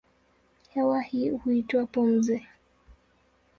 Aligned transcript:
Hewa 0.69 1.01
hii 1.01 1.29
huitwa 1.29 1.85
pumzi. 1.85 2.45